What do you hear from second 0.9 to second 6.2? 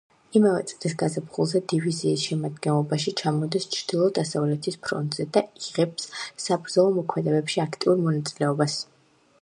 გაზაფხულზე, დივიზიის შემადგენლობაში ჩამოდის ჩრდილო-დასავლეთის ფრონტზე და იღებს